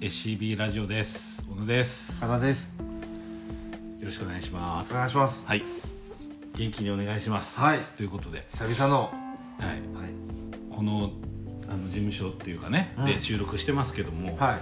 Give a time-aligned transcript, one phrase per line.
[0.00, 1.44] SCB ラジオです。
[1.46, 2.22] 小野です。
[2.22, 2.66] よかなです。
[4.02, 4.94] ろしくお願いします。
[4.94, 5.44] お願いします。
[5.44, 5.62] はい。
[6.56, 7.60] 元気にお願いします。
[7.60, 7.78] はい。
[7.98, 9.12] ということで、久々の。
[9.58, 9.80] はい、はい。
[10.74, 11.10] この
[11.68, 13.04] あの事務所っていうかね、うん。
[13.04, 14.58] で収録してますけども、は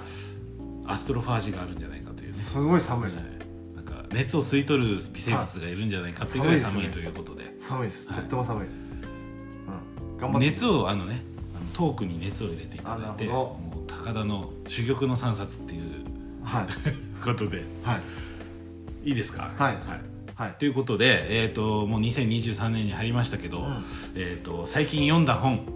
[0.89, 2.37] アストロファージがあるんじゃないかというね。
[2.37, 3.12] いすごい寒い。
[3.12, 3.23] はい。
[3.77, 8.09] なんか熱を吸い取る微生物がいるんじゃないかっていうぐらい寒いはいということで、寒いです。
[8.09, 8.16] はい。
[8.16, 8.66] とっても寒い。
[8.66, 10.19] うん。
[10.19, 10.51] 頑張って。
[10.51, 11.23] 熱をあのね
[11.75, 13.05] トークに熱を入れていただいて。
[13.07, 13.68] あなるほもう
[14.05, 16.05] 高田の珠玉の三冊っていう
[16.45, 16.66] はい。
[17.25, 17.65] ことで。
[17.83, 17.98] は
[19.05, 19.09] い。
[19.11, 19.52] いいですか？
[19.59, 19.74] はい。
[19.74, 20.01] はい。
[20.34, 20.55] はい。
[20.59, 23.84] ということで、えー、ともう2023年に入りましたけど、うん。
[24.15, 25.66] えー、と最近読んだ本、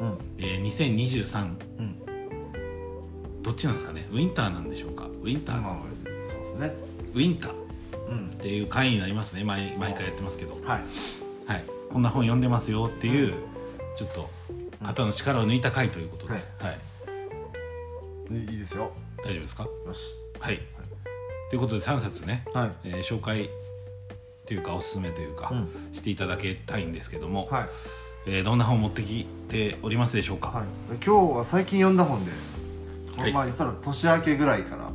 [0.00, 0.18] うん。
[0.38, 1.46] えー、2023
[1.78, 3.42] うん。
[3.42, 4.06] どっちなんですかね？
[4.12, 5.06] ウィンターなんでしょうか？
[5.22, 5.76] ウィンター、まあ
[6.30, 6.74] そうですね。
[7.14, 7.50] ウィンター。
[7.52, 7.54] っ
[8.10, 8.28] うん。
[8.38, 9.44] ていう回になりますね。
[9.44, 10.82] 毎毎回やってますけど、はい。
[11.46, 13.34] はい、こんな本読んでますよっていう、
[13.96, 14.30] ちょっと
[14.84, 16.42] 肩の力を抜いた回ということで、はい。
[16.60, 16.78] はい、
[18.30, 18.92] いいですよ。
[19.24, 19.64] 大丈夫ですか？
[19.64, 20.14] よし。
[20.38, 20.60] はい、
[21.50, 22.70] ということで3冊ね、はい。
[22.84, 23.50] えー紹介
[24.46, 25.68] というかおすすめというか、うん。
[25.92, 27.68] していただきたいんですけども、はい。
[28.26, 30.64] えーどんな本を持ってきておりますでしょうか、はい。
[31.04, 32.30] 今日は最近読んだ本で
[33.16, 33.32] はい。
[33.32, 34.90] まあ言ったら年明けぐらいから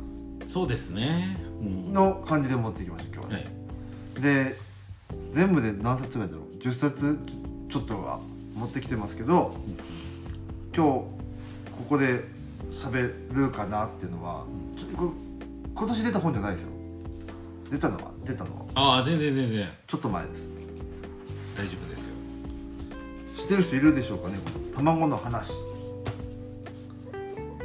[0.48, 1.92] そうですね、うん。
[1.92, 3.52] の感じで持ってきました今日ははね
[4.18, 4.56] い、で
[5.32, 7.18] 全部で何冊ぐらいだろう？10冊
[7.68, 8.18] ちょっとは
[8.54, 9.54] 持ってきてますけど
[10.74, 11.10] 今日こ
[11.90, 12.24] こで
[12.90, 14.44] 喋るかなっていうのは
[14.76, 15.12] ちょこ
[15.74, 16.68] 今年出た本じゃないですよ
[17.70, 18.12] 出たのは？
[18.24, 18.64] 出たのは？
[18.74, 19.68] ああ全然全然。
[19.88, 20.48] ちょっと前です。
[21.56, 22.10] 大丈夫ですよ。
[23.38, 24.38] 知ってる人いるでしょうかね？
[24.44, 25.52] この卵の話。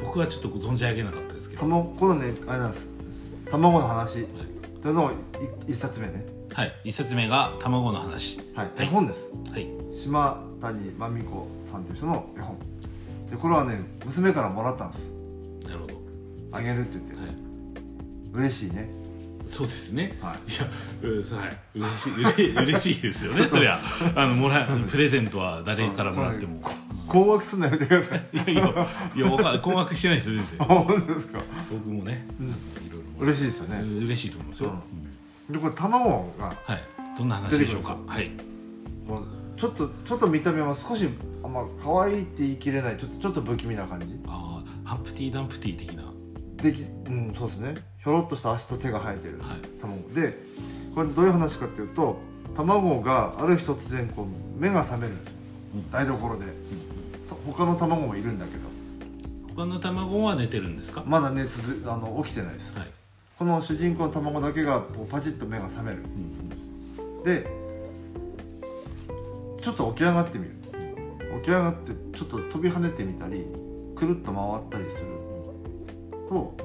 [0.03, 2.87] 僕はちょっと存じ上げなかったですけど、卵このねあれなんです。
[3.51, 4.21] 卵の話。
[4.21, 4.27] はい
[4.81, 5.13] というのをい
[5.67, 6.25] 一冊目ね。
[6.51, 8.39] はい、一冊目が「卵の話。
[8.55, 8.85] はい、はい。
[8.85, 9.67] 絵本です」はい。
[9.95, 12.57] 島谷真美子さんという人の絵本。
[13.29, 15.10] でこれはね娘からもらったんです
[16.51, 17.35] あげるって言って、はい、
[18.33, 18.89] 嬉しいね。
[19.47, 20.17] そうですね。
[20.21, 20.51] はい。
[20.51, 20.65] いや、
[21.01, 23.47] うはい、嬉しい、嬉嬉しいですよね。
[23.47, 23.77] そりゃ、
[24.15, 26.61] あの、もら、プレゼントは誰からもらっても。
[27.07, 28.25] 困惑すんのやめてください。
[28.33, 30.41] いやいや、いや、困惑してないですよ。
[30.63, 31.41] 本当ですか？
[31.69, 32.47] 僕もね、うん。
[32.47, 32.51] い
[32.89, 33.25] ろいろ。
[33.25, 33.81] 嬉しいですよね。
[33.81, 34.69] 嬉しいと思いますよ。
[34.69, 34.75] うん。
[34.75, 34.79] う
[35.49, 35.53] ん。
[35.53, 36.83] でこれ卵がはい、
[37.17, 37.97] どんな話でしょうか？
[38.07, 38.31] はい。
[39.05, 39.25] もう
[39.57, 41.09] ちょっとちょっと見た目は少し
[41.43, 44.07] あんま可愛いって言い切れないちょっとちょっと不気味な感じ。
[44.27, 46.03] ああ、ハンプティダンプティ的な。
[46.61, 47.75] できうんそうですね。
[48.03, 49.59] ひょろっとした足と手が生えてるはい。
[49.81, 50.09] 卵。
[50.13, 50.37] で
[50.95, 52.19] これどういう話かっていうと
[52.55, 55.37] 卵がある日突然こう目が覚めるんですよ。
[55.75, 55.91] うん。
[55.91, 56.45] 台所で。
[57.29, 58.69] と他の卵もいるんだけど。
[59.55, 61.03] 他の卵は寝てるんですか？
[61.05, 62.73] まだねつづあの起きてないです。
[62.77, 62.89] はい。
[63.37, 65.97] この主人公の卵だけがこうパチッと目が覚める。
[65.97, 67.45] うんで
[69.61, 70.55] ちょっと起き上がってみる。
[71.41, 73.45] 起き上がってちょっと飛び跳ねてみたり
[73.95, 75.07] くるっと回ったりする
[76.31, 76.55] と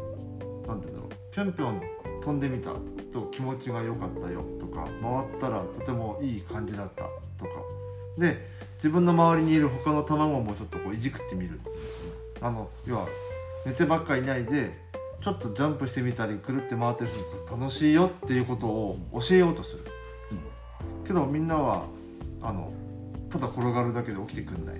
[0.69, 1.34] 何て言うんだろう。
[1.34, 1.82] ぴょんぴょん
[2.21, 2.71] 飛んでみた
[3.12, 7.50] と気持ちが良かったよとか回ったらとてもいい感じだったとか。
[8.16, 11.60] で自分の周りにいる他の卵もちょっとこういじくってみる。
[12.41, 13.09] あの要は
[13.65, 14.71] 寝てばっかいないで
[15.22, 19.84] ちょっとジャンプしてみたりくるって回ったりすると楽しいよっていうことを教えようとする。
[21.05, 21.84] けどみんなは
[22.43, 22.72] あの
[23.31, 24.76] ただ転がるだけで起きてくんない。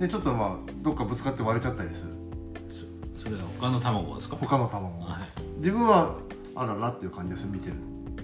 [0.00, 2.17] でちょっとまあどっかぶつかって割れちゃったりする。
[3.30, 4.36] そそれは他の卵ですか？
[4.36, 5.00] 他の卵。
[5.00, 5.42] はい。
[5.58, 6.14] 自分は
[6.54, 7.74] あららっていう感じです見てる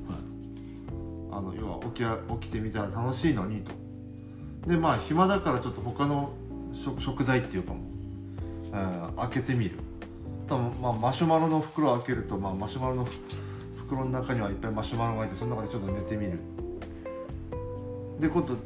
[0.08, 1.38] はい。
[1.38, 3.72] あの要は起きや起きてみたら楽しいのにと。
[4.68, 6.32] でまあ暇だからちょっと他の
[6.72, 7.80] 食食材っていうかも、
[8.72, 9.78] えー開けてみる。
[10.48, 13.06] 多分まあマシュマロの袋を開けると、まあ、マシュマロの
[13.76, 16.38] 袋の中にはいっぱいマシュマロがいてその中でちょっと寝てみる。
[18.20, 18.56] で今度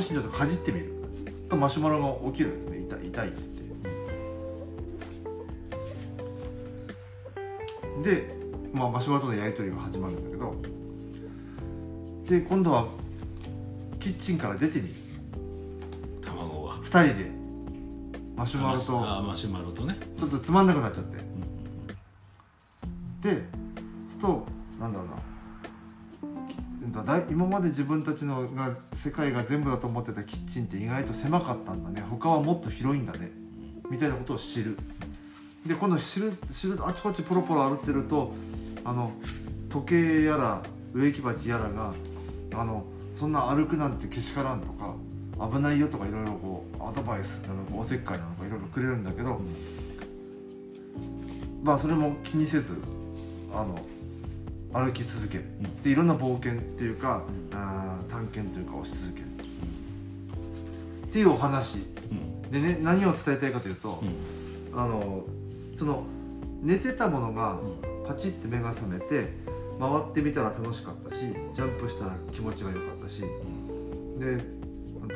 [0.00, 0.92] 試しにちょっとかじってみる。
[1.48, 2.86] とマシュマロが起きるんですね。
[2.86, 3.28] 痛い痛い。
[3.28, 3.53] って
[8.04, 8.34] で、
[8.72, 10.54] まあ、マシュマロとのやり取りが始まるんだけど
[12.28, 12.86] で今度は
[14.04, 14.94] キッチンから出てみる。
[16.22, 16.74] 卵が。
[16.74, 17.30] 2人で。
[18.36, 19.96] マシュマロとあマシュマロとね。
[20.18, 21.16] ちょっとつまんなくなっちゃって。
[21.16, 21.44] うん
[23.22, 23.40] でそう
[24.10, 24.46] すると
[24.78, 25.08] なんだろう
[26.98, 27.02] な。
[27.02, 32.02] きだ今まで自分たちのが世界が全部だと思ってたキッチンって意外と狭かったんだね。
[32.02, 33.30] 他はもっと広いんだね。
[33.90, 34.76] みたいなことを知る
[35.66, 38.32] で今度知る知るあちこちポロポロ歩ってると
[38.84, 39.12] あの
[39.70, 40.62] 時計やら
[40.92, 41.94] 植木鉢やらが
[42.54, 42.84] あの
[43.14, 44.94] そんな歩くなんてけしからんとか
[45.50, 49.40] 危ないよとかいろいろこうアドバイスなのかおせっかいなのかいろいろくれるんだけど、
[51.62, 52.80] まあそれも気にせず
[53.52, 53.80] あの
[54.72, 55.44] 歩き続ける。
[55.60, 57.22] うんでいろんな冒険っていうか、
[57.52, 57.58] うん。
[57.58, 59.26] あー探検というかをし続ける。
[59.26, 61.76] っていうお話。
[61.76, 61.78] う
[62.14, 62.50] ん。
[62.50, 64.02] でね何を伝えたいかというと、
[64.72, 64.80] うん。
[64.80, 65.24] あの
[65.76, 66.04] その
[66.62, 67.94] 寝てたものがうん。
[68.06, 69.32] パチって目が覚めて
[69.80, 71.20] 回ってみたら楽しかったし
[71.54, 73.22] ジャンプしたら気持ちが良かったし。
[73.22, 74.18] うん。
[74.18, 74.44] で
[75.02, 75.14] あと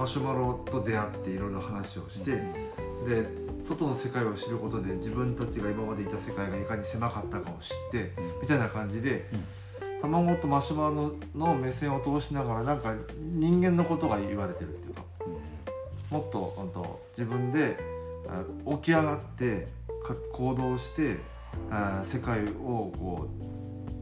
[0.00, 2.30] マシュマロと出会っていろいろ話をして、
[3.06, 3.26] で
[3.64, 8.40] 外の世界を知ることで自分たちが今までいた世界がいかに狭かったかを知ってうん。
[8.42, 9.28] みたいな感じで、
[10.00, 15.02] 卵とマシュマロの目線を通しながらなんか人間のことが言われてるっていうか。
[16.10, 17.93] もっと本当自分であ
[18.66, 19.68] 起き上がって
[20.04, 21.18] か行動して
[21.70, 23.28] あ世界をこ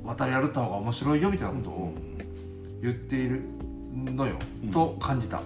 [0.05, 1.95] う渡り歩った方が面白いよみたいなことを
[2.81, 3.43] 言っている
[3.95, 4.71] のよ、うん。
[4.71, 5.39] と感じた。
[5.39, 5.45] うん。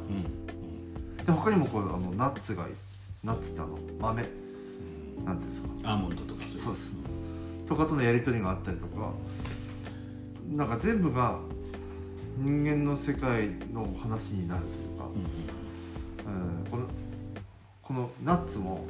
[1.19, 1.25] うん。
[1.25, 2.67] で他にもこうあのナッツが
[3.23, 4.23] ナッツってあの豆
[5.25, 5.69] なんていうんですか？
[5.85, 6.93] アーモンドとかそうです。
[7.69, 9.13] とかとのやり取りがあったりとか
[10.53, 11.41] なんか全部が
[12.39, 16.41] 人間の世界の話になるというか、うん、こ
[17.97, 18.87] のナッツも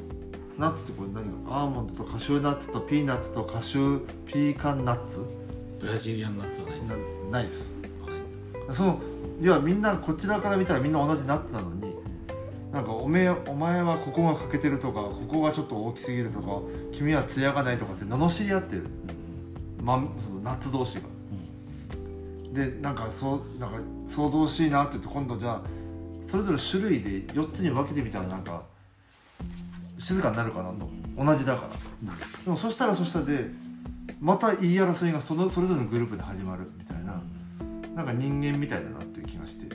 [0.58, 5.24] ナッツってこれ何かアーモンドとカシューナッツとピーナッツとカシューピーカンナッツ？
[5.80, 6.90] ブラジリアンナッツはないんです。
[6.90, 7.70] なかないです。
[8.04, 8.74] はい。
[8.74, 9.00] その
[9.40, 11.94] 要はみんなこちらから見たらみんな同じナッツなのに
[12.72, 16.60] なんかおめえお前はここが欠けてるとかここがちょっと大きすぎるとか
[16.92, 18.86] 君は艶がないとかって罵り合ってる、
[19.82, 21.02] ま、そのナッツ同士が。
[22.52, 25.62] でなんかそうなんか想像しいなって言って今度じゃあ
[26.26, 28.62] それぞれ種類で4つに分けてみたらなんか
[30.06, 30.88] 静かになるかなと。
[31.16, 31.68] 同じだから。
[32.44, 33.50] でもそしたらそしたで
[34.20, 37.20] また言い争いがそのそれぞれのグループで始まるみたいな
[37.92, 39.66] なんか人間みたいだなっていう気がして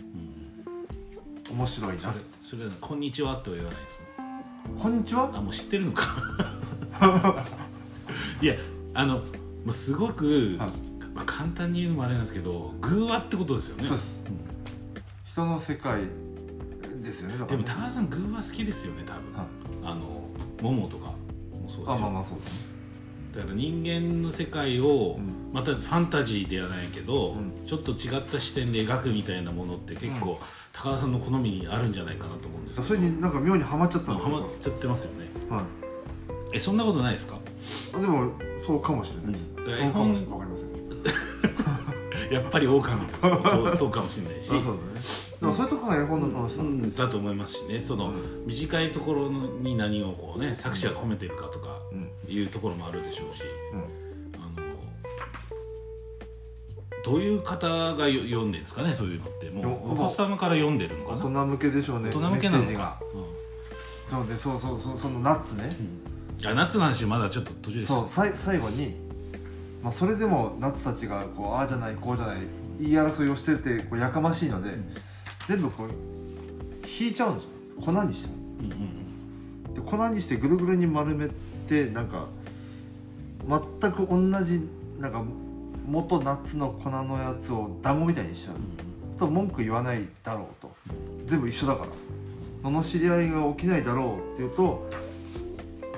[1.51, 2.01] 面白いな。
[2.01, 4.03] それそれはこんにちはとは言わないですか
[4.81, 5.31] こんにちは？
[5.35, 6.05] あもう知ってるのか。
[8.41, 8.55] いや
[8.93, 9.23] あのも
[9.67, 10.69] うすごく、はい。
[11.13, 13.83] まあ、簡単に言うのもあれなんですけど偶話ってことですよね。
[13.83, 14.17] そうです。
[14.23, 14.27] ん。
[15.25, 16.03] 人の世界
[17.01, 19.45] ですよねでも高田さん偶話好きですよね多分、はい。
[19.83, 20.20] あの
[20.61, 21.15] 桃とかも
[21.67, 22.51] そうであまあまあそうだね。
[23.35, 25.53] だから人間の世界を、うん。
[25.53, 27.65] またファンタジーではないけど、うん。
[27.65, 30.37] ちょっと違った視点で描くみたいなものって結構、
[30.73, 32.87] 高田さんの好みにあるんじゃないかなと思うんですけど。
[32.89, 34.19] それになんか妙にはまっちゃったの？
[34.19, 35.27] ハマっちゃってますよね。
[35.49, 36.57] はい。
[36.57, 37.37] えそんなことないですか？
[37.93, 38.31] あでも
[38.67, 39.85] そうかもしれないです、うん。
[39.85, 40.33] そうかもしれない。
[40.33, 40.60] わかりません
[42.31, 44.45] やっぱり狼とかもそう そうかもしれないし。
[44.47, 44.77] あそうだね。
[45.41, 47.83] でもそういうところが絵本の楽しさなんですだと思いますしね。
[47.85, 48.45] その、うん。
[48.45, 52.09] 短いところに何をこうね作者が込めてるかとかうん。
[52.33, 53.43] いうところもあるでしょうし。
[53.73, 53.79] うん。
[54.41, 54.67] あの
[57.03, 59.49] どういう方がよ読んでるんですかねそういうのって。
[59.49, 61.25] もうよお子様から読んでるのかな。
[61.25, 62.79] 大人向けでしょうね大人向けなのメッセージが。
[62.79, 63.01] か、
[64.09, 65.69] そうでそうそうそうそのナッツね。
[66.41, 68.95] うん、あ夏の話まだちょっと途中でしたそうさい最後に、
[69.81, 72.37] まあ、それでもナッツたちがこうああじゃないこうじゃない
[72.79, 74.71] 言い争いをしててこうやかましいので、
[75.47, 75.89] 全部こう
[76.87, 77.49] 引いちゃうんですよ。
[77.83, 78.67] 粉にしちゃう。
[78.67, 78.77] んうん
[79.71, 81.29] うで粉にしてぐるぐるに丸め
[81.67, 82.27] てなんか
[83.47, 84.67] 全く同じ
[84.99, 85.23] なんか
[85.87, 88.55] 元ナッツの粉のやつを団子みたいにしちゃう。
[88.55, 90.71] うんと文句言わないだろうと。
[91.27, 91.89] 全部一緒だから。
[92.63, 94.87] 罵り合いが起きないだろうっていうと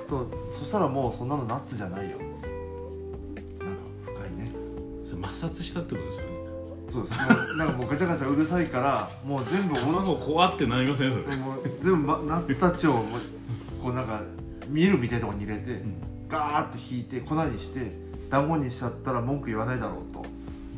[0.08, 2.18] とそしたらもうそんなのナッツじゃないよ
[5.14, 6.32] それ抹殺したってことですよね。
[6.90, 7.14] そうです。
[7.14, 11.24] もうなんかもうガチャガチャうるさいからもう全部卵怖ってなりません？
[11.24, 13.20] それ、もう全部、ま、ナッツたちをもう
[13.82, 14.22] こうなんか
[14.68, 15.94] 見るみたいなところに入れて、うん。
[16.28, 17.92] ガーッと引いて粉にして
[18.30, 20.24] 団子にしちゃったら文句言わないだろうと。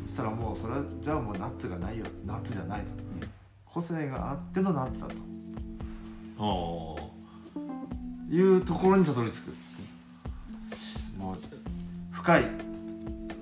[0.09, 2.05] そしたらもうそれはじゃあもうナッツがないよ。
[2.25, 2.87] ナッツじゃないと。
[3.65, 5.13] 個性があってのナッツだと。
[6.39, 6.95] あ
[8.29, 9.53] いうところにたどり着く。
[11.17, 11.37] もう
[12.11, 12.43] 深い。
[12.43, 12.45] あ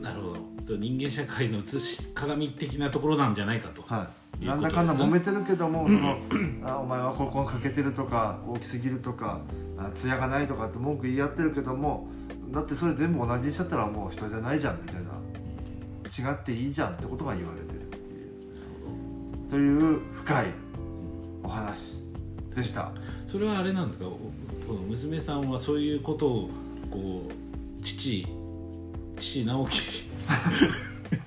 [0.05, 0.35] なるほど。
[0.65, 4.07] そう人間社会の映し鏡的なところなんじゃないかと、は
[4.41, 6.17] い、なんだかんだ揉めてるけどもその
[6.65, 9.41] あお前はここが欠けてるとか大きすぎるとか
[9.77, 12.07] あ艶がないとかって文句言い合ってるけども
[12.51, 15.11] だってそれ全部同じにしちゃったらもう人じゃないじゃんみたいな。
[16.17, 19.49] 違っていいじゃんってことが言われてるっていう。
[19.49, 20.45] という深い
[21.43, 21.97] お話
[22.55, 22.91] でした。
[23.27, 24.05] それはあれなんですか？
[24.05, 26.49] おこの娘さんはそういうことを
[26.89, 28.25] こう父
[29.17, 29.81] 父直樹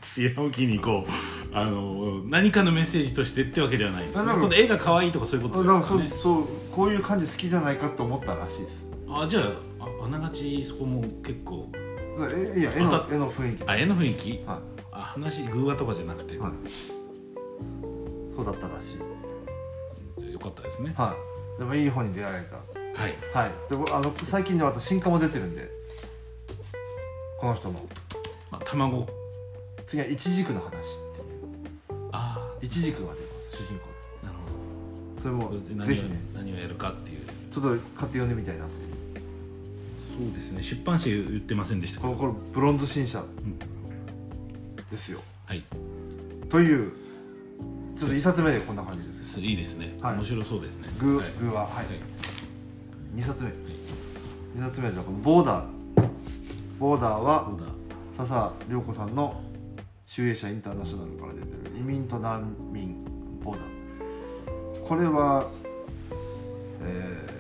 [0.00, 6.12] 父 直樹にこうあの何かのメッセージとしてってわけではないんですねこの絵が可愛いとかそういうことですかね。
[6.20, 8.86] そうこういう感じ好きじゃないかと思ったらしいです。
[9.08, 9.40] あじゃ
[9.80, 11.70] あああながちそこも結構
[12.20, 13.64] えいや絵の絵の雰囲気。
[13.66, 14.30] あ絵の雰囲気？
[14.46, 14.58] はい。
[14.92, 16.52] あ話偶話とかじゃなくて、はい。
[18.36, 18.96] そうだったらし
[20.28, 20.32] い。
[20.32, 20.92] よかったですね。
[20.96, 21.14] は
[21.56, 21.58] い。
[21.60, 22.56] でもいい本に出会えた。
[23.00, 23.14] はい。
[23.32, 25.77] はい、でもあの最近でまた新刊も出てるんで
[27.38, 27.80] この人の。
[28.50, 29.06] まあ、卵。
[29.86, 32.08] 次は一軸の話っていう。
[32.12, 33.86] あ一軸が出ます主人公。
[34.24, 35.22] あなるほど。
[35.22, 36.20] それも何をぜひね。
[36.34, 37.20] 何をやるかっていう。
[37.52, 38.88] ちょっと買って読んでみたいなという。
[40.18, 40.62] そうですね。
[40.62, 43.22] 出版社言ってませんでしたこれこれブロンズ新社
[44.90, 45.20] ですよ。
[45.46, 45.62] はい。
[46.50, 46.92] という
[47.96, 50.16] ちょっと一冊目でこんな感じですすいいですね、はい。
[50.16, 50.88] 面白そうですね。
[50.98, 51.28] グはい。
[51.28, 51.74] ーグーははい。
[51.74, 51.86] はい。
[53.14, 53.52] 二冊目。
[54.56, 55.77] 二冊目じゃこのボーダー
[56.78, 57.50] ボーダーは
[58.16, 59.40] 笹涼子さんの
[60.06, 63.04] 集英社インターナショナルから出てる移民と難民
[63.42, 64.86] ボーダー。
[64.86, 65.50] これは、
[66.82, 67.38] えー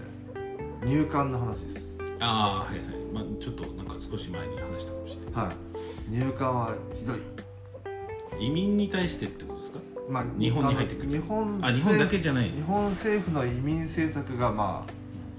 [0.86, 1.88] 入管の話です。
[2.20, 2.86] ああはいはい。
[3.12, 5.56] まあちょっとなんか少し前に話したかもしれなはい。
[6.08, 7.16] 入管はひどい。
[8.40, 9.80] い移民に対してってことですか？
[10.08, 11.08] まあ日本に入ってくる。
[11.10, 14.92] 日本あ日本だけじゃない日本政府の移民政策がまあ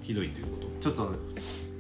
[0.04, 0.52] ひどいというこ
[0.82, 0.92] と？
[0.92, 1.16] ちょっと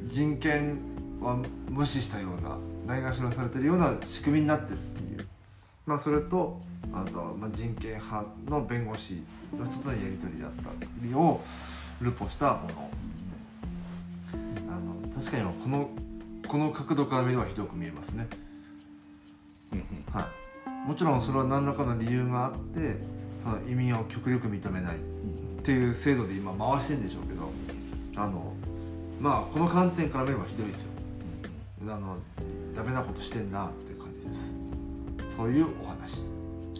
[0.05, 0.88] 人権
[1.21, 1.37] は
[1.69, 2.57] 無視したような
[2.87, 5.27] ないがしろにされてるような仕組みになってるっていう。
[5.85, 6.61] まあそれと
[6.93, 9.23] あと、まあ、人権派の弁護士
[9.57, 10.69] の人とのやり取りであった
[11.03, 11.41] りを
[12.01, 12.89] ルポしたもの。
[14.69, 15.89] あの確かにこの
[16.47, 18.27] この角度から見ればひどく見えますね。
[20.11, 20.87] はい。
[20.87, 22.97] もちろんそれは何らかの理由があって
[23.43, 27.51] その移民を極力認めないっていう制度で今回してんでしょうけど
[28.15, 28.53] あの
[29.19, 30.89] まあこの観点から見ればひどいですよ
[31.87, 32.17] あの
[32.75, 34.51] ダメなことしてんなっていう感じです。
[35.35, 36.17] そういうお話。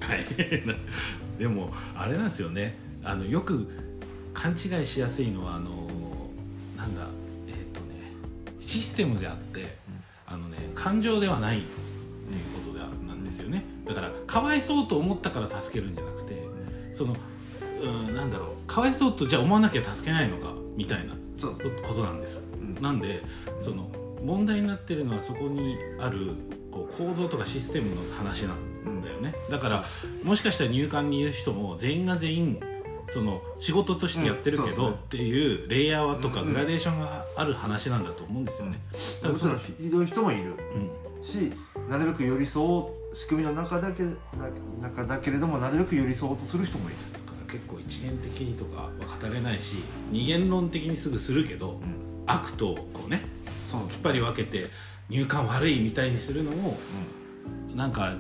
[0.02, 0.26] はい。
[1.40, 2.78] でもあれなんですよね。
[3.04, 3.68] あのよく
[4.34, 5.88] 勘違いしやすいのはあの
[6.78, 7.08] なんだ
[7.48, 8.14] えっ、とね
[8.60, 9.78] システムであって、
[10.28, 13.64] あのね感情ではないっていうことではなんですよね。
[13.86, 16.46] だからかわいそうと思ったから助けるんじゃなくて
[16.94, 17.16] その
[17.82, 18.68] うんなんだろう。
[18.68, 21.16] かわいそうとじゃあ思わなきゃ助けないのかみたいな
[21.88, 22.44] ことなんです。
[22.54, 22.82] うん。
[22.82, 23.24] なんで
[23.62, 23.90] その
[24.24, 26.34] 問題になってるのはそこにある
[26.72, 29.34] こう構造とかシステムの話なんだよね。
[29.50, 29.86] だから
[30.24, 32.60] もしかしたら入管にいる人も全員が全員
[33.10, 38.80] その仕事としてやってるけどっていうレイヤーとかうんグラデーションがある話なんだと思うんですよね。
[39.24, 40.54] もちろんひどい人もいる。
[40.76, 41.26] うん。
[41.26, 41.52] し
[41.90, 44.14] なるべく寄り添う仕組みの中だけな
[44.82, 48.90] 中だけれどもなるべく寄り添おうとする人もいる、だから結構一元的にとかは
[49.22, 49.78] 語れないし
[50.12, 51.82] 二元論的にすぐするけど
[52.26, 53.26] 悪とこうね
[53.70, 54.70] そうきっぱり分けて
[55.10, 56.78] 入管悪いみたいにするのも
[57.76, 58.16] なんか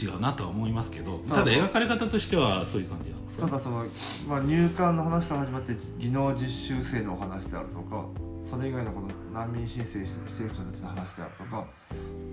[0.00, 3.84] 違うなとは思いますけどただ描かれ方としてはそういう感じなんですかただその、
[4.28, 8.06] まあ、入管の話から始まって技能実習生のお話であるとか
[8.48, 11.66] それ以外のこの難民申請してる人たちの話であるとか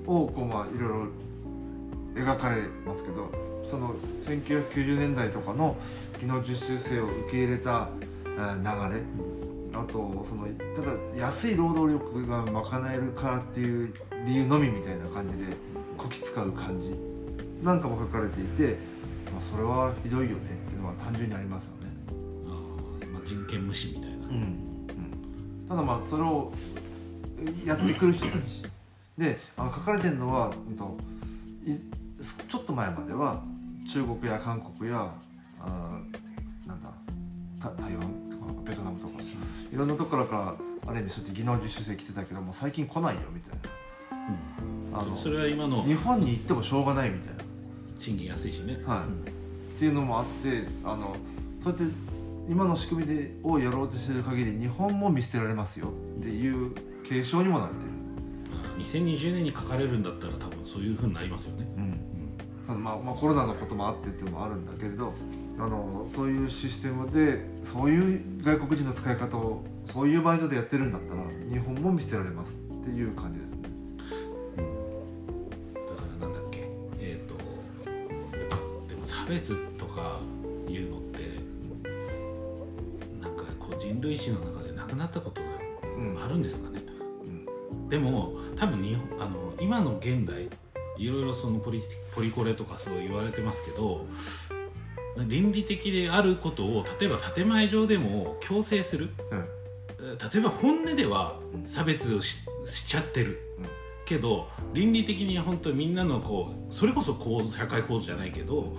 [0.05, 3.31] をこうまあいろいろ描かれますけど
[3.65, 3.95] その
[4.25, 5.75] 1990年代とかの
[6.19, 7.89] 技能実習生を受け入れた
[8.25, 9.01] えー流れ
[9.73, 13.93] あとそのただ安い労働力が賄えるからっていう
[14.25, 15.53] 理由のみみたいな感じで
[15.97, 16.95] こき使う感じ。
[17.63, 18.77] なんかも書かれていて、
[19.31, 21.91] まあ、それはひどいよねっていうのは単純にありますよね。
[22.47, 24.27] あーまあ、人権無視みたいな、
[25.67, 26.53] ただまあそれを
[27.65, 28.63] やってくる人たち。
[29.17, 30.97] であの書かれてるのはうんと
[31.65, 31.75] い
[32.47, 33.43] ちょっと前までは
[33.91, 35.11] 中国や韓国や
[35.59, 36.93] あーなんだ
[37.61, 39.18] た台湾とかベトナムとか
[39.71, 43.59] いろんなところからある意味そうやって技能実習生来てたけども最近来ないよみたい
[44.91, 44.99] な。
[44.99, 47.43] あのそれは今の日本に行ってもしょうがないみたいな。
[47.99, 49.75] 賃金安いしね、はい。
[49.75, 51.15] っていうのもあってあの
[51.63, 51.93] そうやって
[52.49, 56.73] 今の仕組みでをやろうとしてる限り日本も見捨てられますよっていう
[57.03, 57.91] 継承にもなってる、
[58.51, 61.67] まあ2020年に書かれるんだったら多分そういうふうになりますよね、
[62.67, 62.83] うん。
[62.83, 65.13] まあまあ、コロナのこともあってっていうのもあるんだけれど
[65.59, 73.69] あのそういうシステムでそういう外国人の使い方をそういうマインドでやってるんだったら日本も見捨てられますっていう感じですね。
[74.57, 74.61] だ
[75.95, 76.69] からなんだっけ？
[77.01, 77.35] えっ、と
[78.87, 80.19] でも差別とか
[80.69, 81.39] いうのって
[83.21, 85.47] なんかこう人類史の中でなくなったことが
[85.97, 86.23] うん。
[86.23, 86.81] あるんですかね、
[87.25, 87.29] う
[87.75, 87.89] ん。
[87.89, 90.49] でも多分日本あの今の現代
[90.97, 91.81] いろいろそのポリ
[92.13, 94.05] ポリコレとかそう言われてますけど
[95.27, 99.09] 倫理的であることを例えば建前上でも強制する。
[99.31, 99.39] うん。
[99.39, 99.49] えー
[100.33, 103.65] 例えば本音では差別をししちゃってる、うん。
[104.05, 108.77] けど倫理的には本当にみんなのこうそれこそ構造社会構造じゃないけど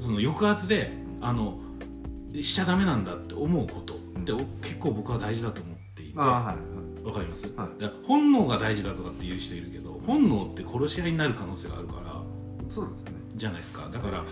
[0.00, 1.58] その抑圧であの
[2.40, 6.18] しちゃダメなんだって思うことって、お結構僕は大事だと思っていて。
[6.18, 6.56] わ
[7.12, 7.84] かります、はい。
[8.04, 12.20] 本能が大事だとかっていう人いるけど本能って殺し合いになる可能性があるから。
[12.68, 13.12] そうですね。
[13.36, 13.88] じゃないですか。
[13.92, 14.24] だから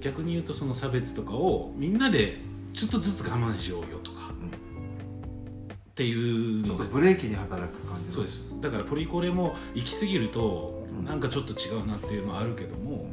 [0.00, 2.38] 逆に言うとその差別とかをみんなで
[2.72, 4.30] ちょっとずつ我慢しようよとか、
[5.90, 8.60] っていうちょっとブレーキに働く感じそうです。
[8.60, 11.04] だからポリコレも行き過ぎるとうん。
[11.04, 13.06] なんかちょっと違うなっていうのはあるけども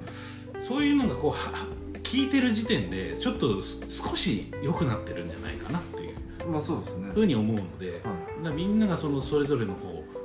[0.62, 1.68] そういうのがこうは
[2.04, 6.16] 聞いてる時点でちょっと少し良くなってるんじゃないかなっていう。
[6.50, 7.12] まあそうですね。
[7.14, 8.02] ふうに思うので、
[8.44, 8.54] はい。
[8.54, 10.18] みんながそのそれぞれのこう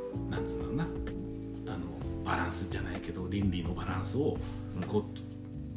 [2.53, 4.37] ンスじゃないけど倫理のバランスを
[4.77, 5.05] うんこ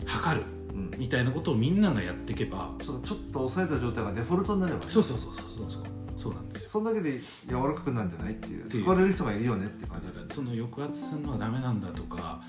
[0.04, 0.46] う測る。
[0.50, 0.55] うん
[0.98, 4.86] みたいなことをみんながやっていけばちょっとちょっと抑えた状態がデフォルトになればね。
[4.90, 5.84] そうそうそうそうそうそう
[6.18, 6.70] そうなんですよ。
[6.70, 8.70] そんだけで柔らかくなるんじゃないっていう。
[8.70, 10.08] 救われる人がいるよねって感じ。
[10.08, 12.42] だからその抑圧するのはダメなんだとか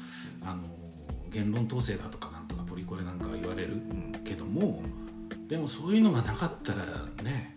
[0.43, 0.63] あの
[1.31, 4.13] 言論統制だとかなんとかポリコレなんかは言われるうん。
[4.25, 4.83] けども
[5.49, 6.85] でもそういうのがなかったら
[7.23, 7.55] ね。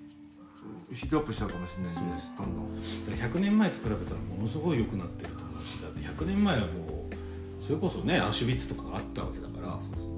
[0.92, 2.34] ヒートアップしちゃうかもしれないねそうです。
[2.36, 2.76] どんどん。
[2.76, 10.09] だから100年前と比べたらものすごい良くなってると思うしだって100年前はもうそれこそねアウシュビッツとかがあったわけだからそ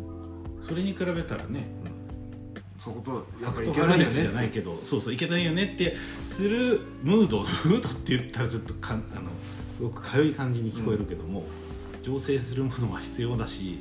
[0.75, 1.67] れに比べたらね。
[2.77, 5.95] そことやっぱいけないよトハラネスじゃないねけどそうそういけないよねって
[6.27, 9.29] するムードムードって言ったらちょっとかんあの
[9.77, 11.43] すごく軽い感じに聞こえるけども、
[12.01, 13.79] 醸成するものは必要だし、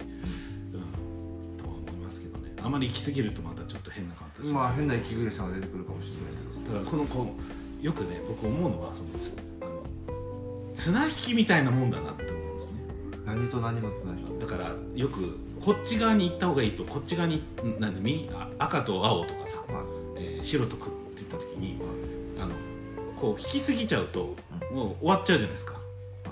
[0.72, 2.52] うん、とは思いますけどね。
[2.62, 7.34] あまり行き過ぎるとまたちょっと変な感じまあ変な息苦しさが出てくるかもしれないけどだからこのこ
[7.82, 12.70] うよくね僕思うのはそのつあの綱引きみたいなもんだなって思うんですね。
[13.26, 17.42] 何と何のつなぎだからよくこっち側に行った方がいいとこっち側に
[17.78, 19.84] なんで右あ赤と青とかさ、はい
[20.16, 21.80] えー白と黒って言った時に
[22.38, 22.46] あ。
[22.46, 22.54] の
[23.20, 24.34] こう引きすぎちゃうと
[24.72, 25.78] もう終わっちゃうじゃないですか。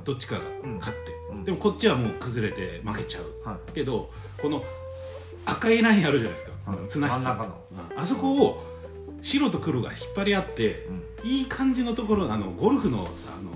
[0.04, 0.40] どっちかが
[0.78, 1.44] 勝って、うん。
[1.44, 3.48] でもこっちはもう崩れて負けちゃう。
[3.48, 3.72] はい。
[3.72, 4.64] けどこの
[5.44, 6.88] 赤いラインあるじゃないですか、はい。
[6.88, 7.16] 綱引き。
[7.16, 7.60] 真ん中の。
[7.92, 8.02] うん。
[8.02, 8.64] あそこを
[9.20, 10.86] 白と黒が引っ張り合って
[11.24, 11.30] うん。
[11.30, 13.50] いい感じのところあのゴルフのさあの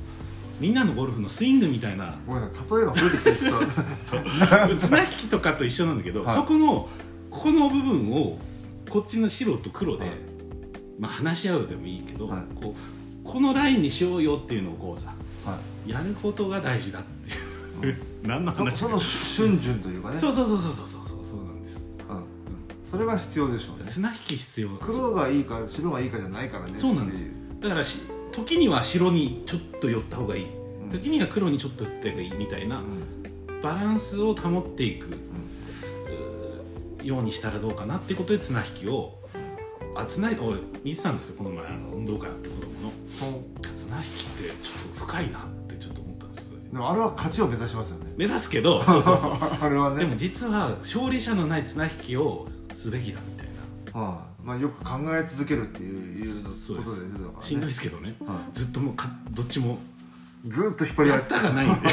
[0.60, 2.16] みんなのゴルフのスイングみたいな。
[2.26, 6.36] ごめんなさい例えが増えてきてちょっと綱引きとかと一緒なんだけど、はい。
[6.36, 6.88] そこの
[7.30, 8.38] ここの部分を
[8.90, 10.14] こっちの白と黒で、はい。
[10.98, 12.42] まあ、話し合うでもいいけど、はい。
[12.62, 15.90] こうこのラインにしようよっていうのをこうさはい。
[15.90, 17.02] やることが大事だっ
[17.80, 20.18] ていう、 何の話そその瞬順というかね。
[20.18, 21.76] そうそうそうそうそうそうそうそうなんです。
[21.76, 22.90] うん。
[22.90, 23.90] それが必要でしょうね。
[23.90, 24.68] 綱引き必要。
[24.80, 26.74] 黒がいいか白がいいかじゃないからね。
[26.78, 27.26] そうなんです。
[27.60, 28.00] だからし
[28.32, 30.46] 時には白にちょっと寄った方がいい、
[30.84, 30.90] うん。
[30.90, 33.62] 時には黒にちょっと寄った方がいいみたいなうん。
[33.62, 35.08] バランスを保っていく、
[37.02, 39.18] ようにしたらどうかなっていうことで綱引きを
[39.94, 42.92] あ綱引き俺見てたんですよこの前あの運動会あって子供の。
[43.74, 46.44] 綱引きってちょっと深いなってちょっと思ったんですよ。
[46.72, 48.12] でもあれは勝ちを目指しますよね。
[48.16, 49.32] 目指すけど そうそうそう。
[49.60, 50.00] あれはね。
[50.00, 53.46] でも実は勝利者のない綱引きをすべきだみたい
[53.94, 54.00] な。
[54.00, 58.14] はいまあよく考え続けるっていうことでしんどいねですけどね。
[58.20, 59.78] はずっともうかどっちも
[60.44, 61.70] いずっと引っ張り合っやったがない。
[61.70, 61.88] ん で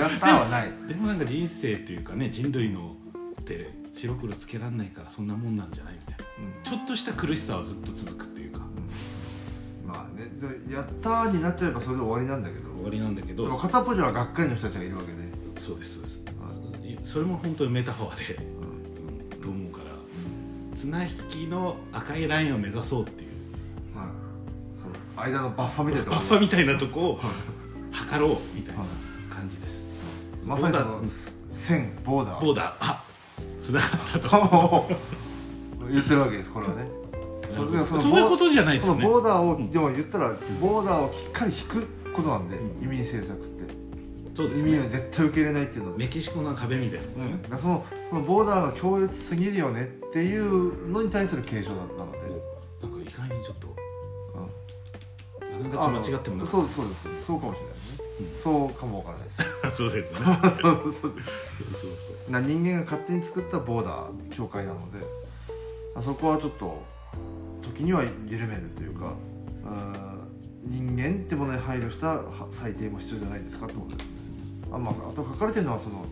[0.00, 0.72] やったはない。
[0.88, 2.96] でもなんか人生っていうかね人類の
[3.40, 6.24] って白黒つけらんないからそんなもんなんじゃないみたいな。
[6.46, 6.78] うん。
[6.78, 8.60] ちょっとした苦しさはずっと続くっていうか。
[9.86, 10.30] まあね
[10.68, 12.74] でやったになっちゃえばそれで終わりなんだけど。
[12.74, 15.18] 終わりなんだけでもど片っぽにはがっかりの人たちがいるわけで、
[15.58, 16.24] そうですそうです。
[16.38, 16.50] は
[17.04, 18.53] それも本当にメタファーで、
[20.84, 23.30] 綱引きの赤いラインを目指そうっていう。
[23.96, 24.08] はい、
[25.16, 27.24] そう間のバッファみたいなとこバッファみたいなとこをはい。
[27.92, 28.88] 測ろうみたいなはい。
[29.34, 29.86] 感じです。
[30.44, 31.00] まさにその
[31.52, 32.44] 線ボーダー。
[32.44, 32.74] ボーダー。
[32.80, 33.04] あ
[33.58, 34.88] 繋がったと。
[35.90, 36.86] 言ってるわけですこれはね。
[37.56, 39.02] それがそのそういうことじゃないですよね。
[39.02, 42.84] そのボーダーを、うんでも言ったらボーダーをしっかり引くことなんで、うん。
[42.84, 43.53] 移民政策って
[44.34, 44.68] そうですね。
[44.70, 45.96] 移民は絶対受け入れないっていうの。
[45.96, 52.18] で、メキシコの壁みたいな、うん、だからそのそのボーダーが強烈すぎるよねっていうのに対する警鐘だったので、
[52.82, 53.68] なんか意外にちょっと。
[54.34, 55.70] うん。
[55.70, 57.24] あながち間違ってもなそうですそうです。
[57.24, 57.74] そうかもしれない
[58.34, 58.40] うん。
[58.40, 59.76] そうかもわからないです。
[59.76, 60.18] そうですね。
[60.20, 61.00] そうです。
[61.00, 61.22] そうそう
[61.82, 62.30] そう。
[62.30, 64.98] な人間が勝手に作ったボーダー境界なので
[65.94, 66.82] あそこはちょっと
[67.62, 69.14] 時には緩めるというか
[69.64, 70.14] うん
[70.66, 74.06] 人間ってものに配慮したは裁定も必要じゃないですかってことです。
[74.08, 74.13] ね
[74.74, 76.04] あ,、まあ、あと書かれてるのはその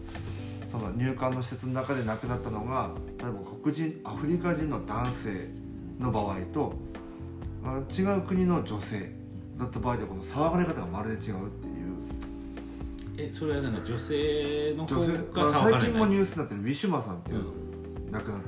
[0.70, 5.48] その入管の施設の中で亡くなったのが例えば黒人アフリカ人の男性
[6.00, 6.72] の場合と
[7.64, 9.12] あ違う国の女性
[9.58, 11.82] だった場合でこの騒がれ方がまるで違うっていう。
[13.18, 17.44] えそれはなんか女性の方女性が騒がれ最近もニュースになってるウィシュマさんっていう、
[18.10, 18.40] 亡くなっ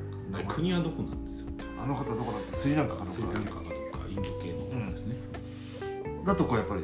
[0.46, 0.55] た。
[0.55, 1.48] 国はどこなんですよ
[1.79, 2.57] あの方どこだった？
[2.57, 3.74] スリランカかどこだっスリランカがどっか
[4.09, 5.16] インド系の方ですね、
[6.22, 6.83] けだとこうやっぱり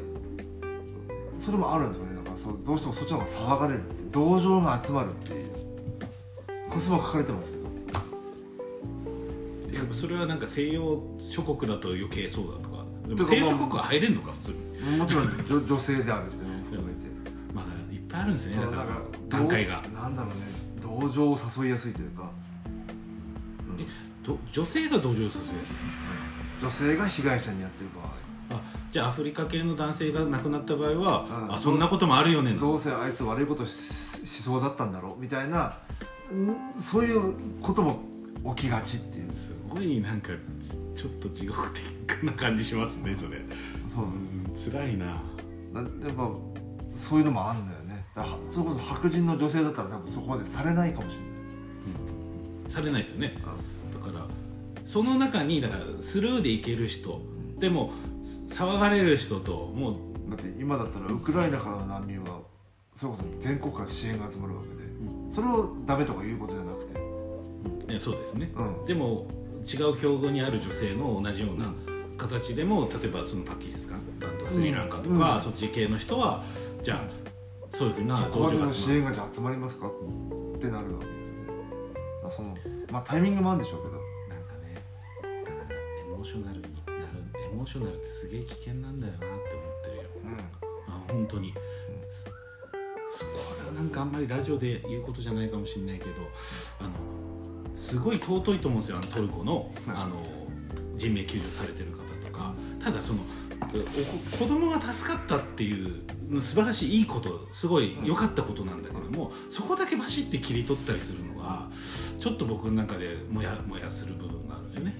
[1.39, 2.10] それもあるんですよね
[2.41, 5.49] そうどうしてもそっちの方が騒がれるって同情が集まるっていう。
[6.69, 7.61] これすごい書かれてますけど。
[9.77, 12.83] やっぱそれはなんか西洋諸国だと余計そうだとか。
[13.07, 14.97] でも西洋諸国は入れんのか普通に。
[14.97, 16.99] もちろん女女性であるっていうのも含めて。
[17.53, 18.85] まあいっぱいあるんですねだから
[19.29, 19.83] 段階が。
[19.93, 20.41] なんだろうね。
[20.81, 22.31] 同情を誘いやすいというか、
[24.27, 24.39] うん。
[24.51, 28.05] 女性が同情させるやつ女性が被害者にやってる場合。
[28.05, 28.30] あ
[28.91, 31.53] じゃあアフリカ系の男性が亡くなった場合は、うん。
[31.55, 35.77] あそんなこともあるよねどうせあいつ悪いことししそうだったんだろうみたいな
[36.31, 37.99] うんそういうことも
[38.55, 40.29] 起きがちっていうすごいなんか
[40.95, 43.37] ちょっと地獄的な感じしますねそれ。
[43.93, 44.05] そう。
[44.05, 45.05] うん辛いな。
[45.73, 46.29] なやっぱ
[46.95, 48.05] そういうのもあんだよね。
[48.13, 52.71] だそれこそ白人の女性だったら多分そこまでされないかもしれない。
[52.71, 53.37] されないですよね。
[53.93, 54.25] だから
[54.85, 57.21] その中にだからスルーでいける人。
[57.59, 57.91] でも
[58.49, 59.95] 騒がれる人ともう
[60.29, 62.39] だって今だったらウクライナからの難民は
[62.95, 64.75] それこそ全国から支援が集まるわけで、
[65.29, 66.99] それをダメとか言うことじゃなくて、
[67.93, 68.51] ねそうですね。
[68.55, 69.27] うん、でも
[69.61, 71.73] 違う境遇にある女性の同じような
[72.17, 75.41] 形でも例えばそのパキスタンとかスリランカとか、うん。
[75.41, 76.43] そっち系の人は
[76.83, 79.91] じゃあそういうふうな同情が集まる支援がじゃあ集まりますかっ
[80.59, 82.55] てなるわけですよね。
[82.55, 83.93] そのまあタイミングもあるんでしょうけど。
[83.93, 84.75] なんかね
[85.45, 86.61] だからエモーショナル
[87.61, 89.37] モーショナルってすげえ危険なんだよなって思っ
[89.83, 90.03] てるよ。
[90.87, 91.53] あ本当に、
[92.09, 93.29] すこ
[93.61, 96.11] れはなんかあんまりラジオで言うことじゃないかもしれないけど
[96.79, 96.91] あの
[97.77, 100.23] すごい尊いと思うんですよあのトルコの,、うんあの
[100.97, 102.53] 人命救助されてる方とか。
[102.83, 103.19] ただその
[103.61, 106.01] お子供が助かったっていう
[106.41, 111.69] 素晴らしいいいことすごい良かったことなんだけども、そこだけバシッて切り取ったりするのが
[112.19, 114.95] ちょっと僕の中でモヤモヤする部分があるんですよね。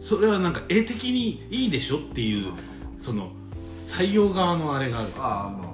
[0.00, 2.52] そそれはなんか絵的にいいでしょっていう
[3.00, 3.32] その
[3.86, 5.08] 採用側のあれがある。
[5.16, 5.68] ああまあ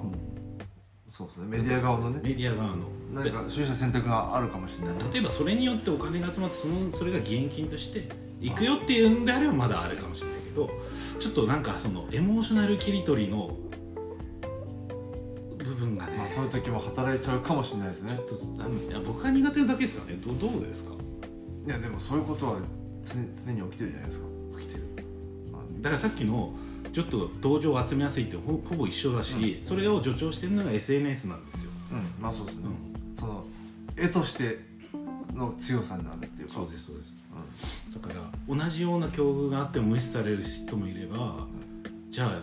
[1.11, 1.45] そうですね。
[1.47, 2.19] メディア側のね。
[2.23, 2.83] メディア側の。
[3.13, 8.09] 何か取捨選択があるかもしれない例えばそれによってお金が集まってそのそれが義援金として
[8.41, 10.69] 行くよっていうんであればまだあれかもしれないけど
[11.19, 13.55] ちょっとなんかそのエモーショナル切り取りの
[15.57, 18.19] 部分がね、まあそういう時も働いちゃうかもしれないですね。
[18.27, 20.17] ちょっと僕が苦手なだけですかね。
[20.25, 20.91] どどうですか？
[21.65, 22.57] いやでもそういうことは
[23.05, 23.13] 常
[23.45, 24.27] 常に起きてるじゃないですか。
[24.59, 24.83] 起きてる。
[25.81, 26.53] だからさっきの
[26.93, 32.21] ちょっと同情を集めやすいってほほぼ一緒だし、それを助長してるのが SNS なんですよ、うん。
[32.21, 33.19] まあそうですね、うん。
[33.19, 33.45] その
[33.95, 34.59] 絵として
[35.33, 36.53] の強さになるっていうか。
[36.55, 37.15] そうですそうです。
[37.91, 41.47] うだから同じような境遇があっても無視される人もいれば
[42.09, 42.41] じゃあ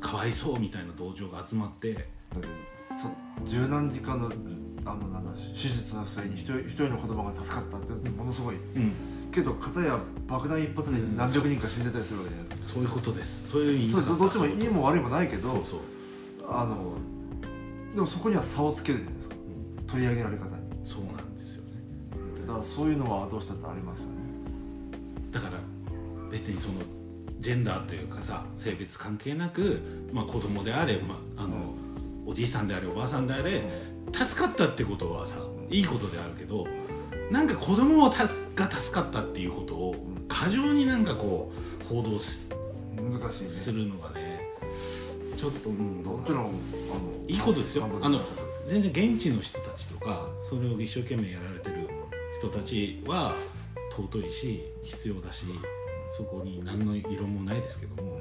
[0.00, 2.08] かわいそうみたいな同情が集まって。
[3.46, 4.30] 十何時間の
[4.84, 8.92] あのなんだ手術の末に一人一人の子供が助かったってものすごいうん
[9.32, 13.48] けど片や爆弾一発で何百人か死んでたりするわけじゃないですか、そういうことです。
[13.48, 14.00] そういう言い方。
[14.02, 15.80] どどっちもいいも悪いもないけどそうそう、
[16.48, 16.94] あの
[17.94, 19.34] でもそこには差をつけるじゃないですか。
[19.34, 19.86] うん。
[19.86, 20.52] 取り上げられ方に。
[20.84, 21.70] そうなんですよね。
[22.46, 24.12] だからそういうのはどうしたってありますよね。
[25.32, 25.58] だから
[26.30, 26.74] 別にその
[27.40, 29.80] ジェンダーというかさ性別関係なく、
[30.12, 31.74] まあ、子供であれ、まあ、あの
[32.26, 33.62] おじいさんであれおばあさんであれ
[34.12, 35.36] 助かったってことはさ
[35.70, 36.66] いいことであるけど
[37.30, 39.94] なんか子供をたすが助かったっていうことを
[40.26, 42.40] 過剰になんかこう報道し
[42.96, 43.48] 難しいね。
[43.48, 44.40] するのがね
[45.36, 46.52] ちょっと、うん、もちろんあの
[47.28, 47.88] いいことですよ。
[48.02, 48.20] あの
[48.66, 51.88] 全然現地の人たちとかそれを一生懸命やられてる
[52.38, 53.32] 人たちは
[53.96, 55.46] 尊いし必要だし
[56.16, 58.18] そこに何の異論もないですけども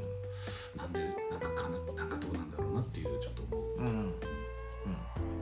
[0.77, 0.99] なんで
[1.31, 3.79] なんかかななんかどうなんだろうなっていうちょっと思う。
[3.79, 4.15] うん、うん、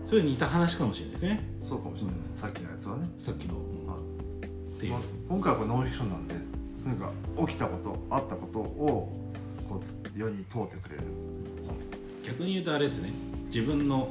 [0.05, 1.43] それに似た話かもしれないですね。
[1.61, 3.75] そうかもしれない、さっきのやつはね、さっきの、うん。
[3.79, 3.84] はい
[4.75, 6.35] っていう、まあ、今回はノンフィクションなんで
[6.83, 9.11] とにかく起きたことあったことを
[9.67, 11.03] こうつ世に問うてくれる。
[12.25, 13.11] 逆に言うとあれですね。
[13.47, 14.09] 自分の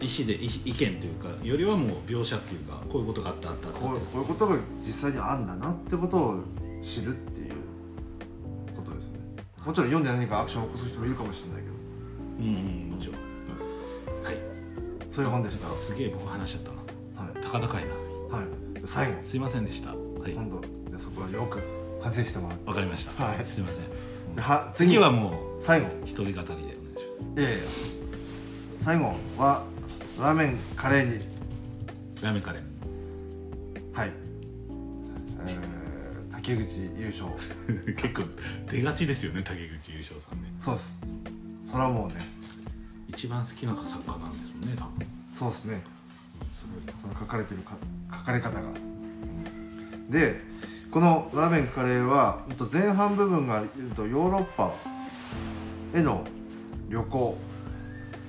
[0.00, 6.40] 意思で意意見というかよりはもう描写っていうかこういうことがあったあったあったこういうことが実際にあんだなってことを
[6.82, 7.54] 知るっていう
[8.76, 9.18] ことですね。
[9.64, 11.74] もちろん読んで何かアクションを起こす人もいるかもしれないけど。
[12.38, 13.16] うんうんもちろん。
[14.24, 14.36] はい。
[15.10, 15.66] そういう本でした。
[15.76, 16.62] すげえ僕話しちゃっ
[17.16, 17.28] たな。
[17.28, 18.36] はい、高々いな。
[18.36, 18.46] はい、
[18.88, 19.90] 最後すいませんでした。
[19.90, 19.96] は
[20.26, 20.32] い。
[20.32, 20.66] 今度で
[20.98, 21.62] そこはよく
[22.02, 22.68] 反省してもらって。
[22.68, 23.22] わかりました。
[23.22, 23.44] はい。
[23.44, 24.34] すいません。
[24.34, 24.92] では次。
[24.92, 25.88] 次はもう最後。
[26.06, 26.64] 一人語りでお願いし
[27.20, 27.40] ます。
[27.40, 27.58] いやいや
[28.80, 29.64] 最後は
[30.18, 31.26] ラーメンカレーに。
[32.22, 32.62] ラーメンカレー。
[33.92, 34.12] はい、
[35.46, 37.28] えー、竹口優勝。
[37.94, 38.22] 結構
[38.70, 40.50] 出がちですよね竹口優勝さんね。
[40.60, 40.94] そうです。
[41.70, 42.14] それはもうね。
[43.06, 45.06] 一番好きな作家なんですもんね多分。
[45.34, 45.97] そうですね
[47.02, 47.76] その書かれてるか
[48.10, 48.68] 書かれ方が。
[50.10, 50.40] で
[50.90, 54.72] このラーメンカレーはうんと前半部分がヨーロッパ
[55.94, 56.24] への
[56.88, 57.38] 旅行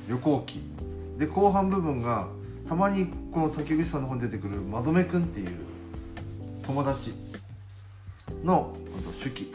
[0.08, 0.62] 旅行記。
[1.18, 2.28] で後半部分が
[2.68, 5.50] たまにこの竹口さんの方に出てくるまどめくんっていう
[6.66, 7.14] 友達
[8.44, 8.76] の
[9.24, 9.54] 手記。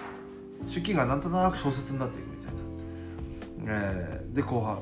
[0.72, 2.36] 手記がなんとなく小説になっていくみ
[3.66, 4.78] たいな、えーで後半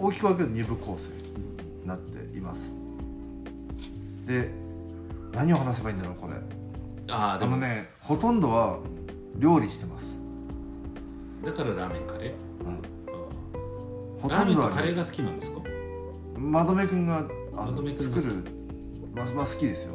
[0.00, 2.85] 大きく分けると2部構成になっています。
[4.26, 4.50] で
[5.32, 6.34] 何を話せばいいんだろうこれ。
[7.08, 7.52] あああでも。
[7.52, 8.80] のねほとんどは
[9.36, 10.16] 料理してます、
[11.44, 12.64] だからラーメンカレー？
[12.64, 12.78] うん、あ
[14.20, 15.60] ほーラーメンとんどはねとカレーが好きなんですか？
[16.38, 18.34] まどめくんがあのまどめくんが作る
[19.14, 19.94] まあ、まあ好きですよ、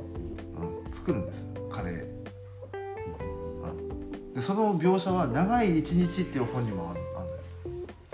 [0.86, 2.22] うん、作るんですカレー。
[4.34, 7.42] でその描写は「長い一日」っていう本にもあるあるのよ。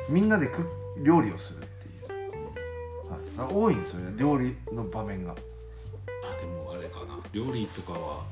[0.09, 0.65] みんなでく
[1.03, 1.69] 料理をするってい
[2.01, 2.21] う。
[3.37, 5.35] あ多いんですよね料理の場面が
[7.45, 8.23] 料理とかは？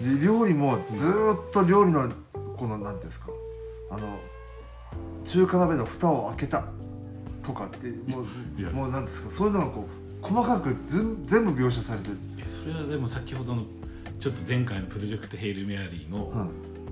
[0.00, 2.10] で料理もずーっと料理の
[2.56, 3.28] このなんていうんですか？
[3.90, 4.18] あの
[5.24, 6.64] 中華鍋の蓋を開けた
[7.42, 9.30] とかってもうもうなんですか？
[9.30, 9.86] そういうのがこ
[10.22, 13.64] う細かく全全部描写されてる、えそれはでも先ほどの
[14.18, 16.50] ちょっと前回のプロジェクト「ヘイル・メアリーの」うん。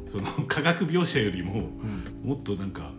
[0.09, 2.93] その科学描写よりもうん、もっとなんか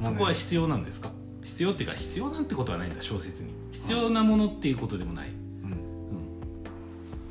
[0.00, 1.10] そこは必要なんですか？
[1.42, 3.52] 必要っていうか必要なんてことはないんだ小説に。
[3.70, 5.28] 必要なものっていうことでもない、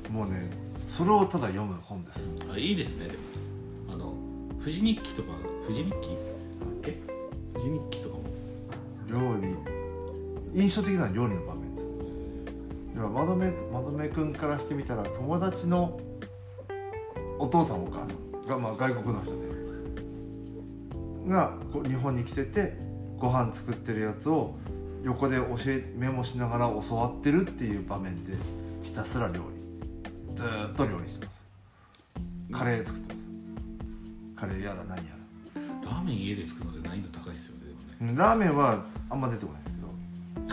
[0.10, 0.50] もうね
[0.88, 2.20] それをただ読む本です。
[2.54, 3.18] あいいですねでも。
[3.94, 4.14] あの
[4.60, 5.34] 富士日記とか
[5.66, 5.96] 富士日記？
[5.96, 6.00] だっ
[6.82, 6.98] け
[7.54, 8.24] 富士日記とかも。
[9.10, 10.62] 料理。
[10.62, 11.76] 印象的な料理の場面。
[11.76, 16.00] ですでもまどめまどめ君からしてみたら友達の
[17.38, 19.38] お父さんお母さんが、まあ、外国の人で。
[21.28, 22.78] がこう日本に来てて
[23.20, 24.56] ご飯作ってるやつを
[25.04, 28.34] 横で教えメモしながら教わってるっていう場面で
[28.84, 29.57] ひたすら料理
[30.38, 32.64] ずーっと料理してます。
[32.64, 33.20] カレー作ってま
[34.36, 34.40] す。
[34.40, 35.04] カレーやら何や
[35.84, 37.66] ラーメン家で作るのって難易度高いですよね
[38.00, 38.18] でもね。
[38.18, 39.72] らうんラーメンはあんま出てこないけ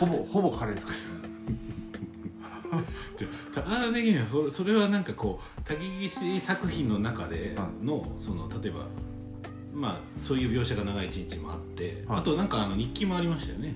[0.01, 1.25] どほぼほぼカレー作ってる
[3.19, 8.87] でただ的にはそれそれはなんかこう竹岸作品の中での、その例えば
[9.73, 12.21] まあそういう描写が長い一日もあって、はい。
[12.21, 13.75] あとなんかあの日記もありましたよね。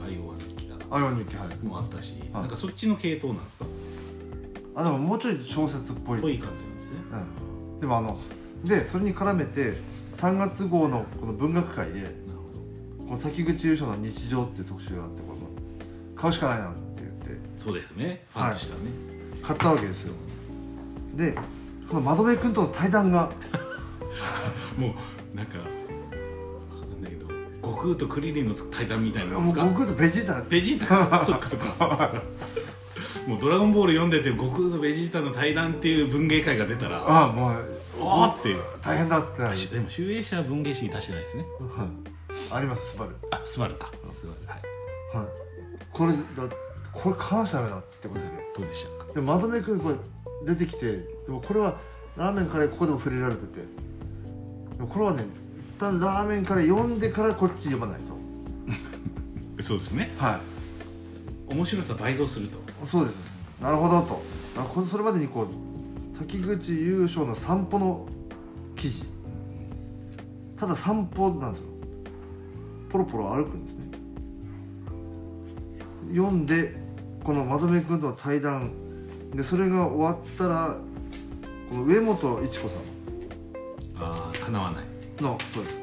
[0.00, 1.66] アイオワ日記だあよ日記はい。
[1.66, 2.32] もあったし、はい。
[2.42, 3.64] なんかそっちの系統なんですか？
[4.78, 6.20] あでももうちょい小説っぽい。
[6.20, 6.98] ぽい感じなんですね。
[7.74, 8.18] うん、でもあの
[8.64, 9.74] でそれに絡めて
[10.16, 12.12] 3月号のこの文学界でなる
[12.98, 15.38] ほこの滝口優勝の日常っていう特集があってこの
[16.16, 18.24] 買うしかないなって言ってどそうですね。
[18.32, 18.84] ファンとしてはね、
[19.42, 20.14] 買ったわけですよ。
[21.16, 21.36] で
[21.88, 23.30] その窓辺君との対談が
[24.78, 24.94] も
[25.34, 27.26] うなんかわかんないけど
[27.62, 29.72] 悟空とクリリンの対談みたいなのもうですか？
[29.72, 30.42] 僕とベジータ。
[30.48, 31.24] ベジータ？
[31.26, 32.22] そっかそっか
[33.26, 37.64] もう「ドラゴンボール」読んでて悟空とベジータの対談っていう文芸会が出たらああもう
[38.00, 41.44] おーって大変だってなるでも集英社は文芸誌に出してないですね。
[41.60, 42.04] うん
[42.50, 43.16] ありますスバル。
[43.30, 43.90] あスバルか。
[44.10, 45.16] スバルはい。
[45.16, 45.26] はい
[45.92, 46.54] これだ
[46.92, 48.26] これ買わしちゃダメだってことで。
[48.56, 49.12] どうでしたか？
[49.12, 49.94] で窓辺君これ
[50.54, 51.78] 出てきてでもこれは
[52.16, 53.60] ラーメンカレーここでも触れられてて。
[54.76, 55.24] でもこれはね
[55.76, 58.00] 一旦ラーメンカレー読んでからこっち読まない
[59.56, 59.62] と。
[59.62, 60.10] そうですね。
[60.18, 60.40] は
[61.48, 62.56] 面白さ倍増すると。
[62.58, 63.38] いそうです。
[63.60, 64.22] なるほどと。
[64.86, 68.06] それまでにこう滝口優勝の散歩の
[68.76, 69.04] 記事。
[70.56, 71.68] ただ散歩なんですよ。
[72.90, 73.84] ポロポロ歩くんですね。
[76.16, 76.74] 読んで
[77.22, 78.72] この窓辺君との対談。
[79.34, 80.76] でそれが終わったら
[81.68, 82.76] この上本一子さ
[83.96, 84.84] ああかなわない。
[84.84, 85.76] んのそうです。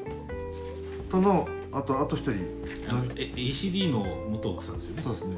[1.12, 2.32] とのあとあと一人。
[3.16, 5.02] え ACD の元奥さんですよね。
[5.04, 5.38] そうですね